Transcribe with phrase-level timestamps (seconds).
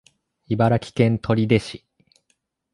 [0.49, 1.85] 茨城県取手市